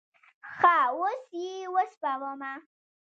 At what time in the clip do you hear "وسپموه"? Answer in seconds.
1.75-2.53